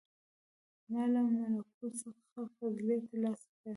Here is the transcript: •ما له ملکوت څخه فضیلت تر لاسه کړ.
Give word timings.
•ما 0.89 1.01
له 1.13 1.21
ملکوت 1.31 1.93
څخه 2.03 2.41
فضیلت 2.57 3.01
تر 3.09 3.17
لاسه 3.23 3.47
کړ. 3.59 3.69